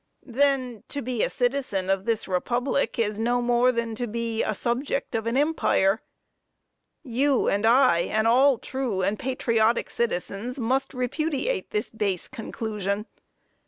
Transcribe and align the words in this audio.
Then, 0.25 0.81
to 0.89 1.03
be 1.03 1.21
a 1.21 1.29
citizen 1.29 1.87
of 1.87 2.05
this 2.05 2.27
republic, 2.27 2.97
is 2.97 3.19
no 3.19 3.39
more 3.39 3.71
than 3.71 3.93
to 3.93 4.07
be 4.07 4.41
a 4.41 4.55
subject 4.55 5.13
of 5.13 5.27
an 5.27 5.37
empire. 5.37 6.01
You 7.03 7.47
and 7.47 7.67
I, 7.67 7.99
and 7.99 8.25
all 8.25 8.57
true 8.57 9.03
and 9.03 9.19
patriotic 9.19 9.91
citizens 9.91 10.57
must 10.59 10.95
repudiate 10.95 11.69
this 11.69 11.91
base 11.91 12.27
conclusion. 12.27 13.05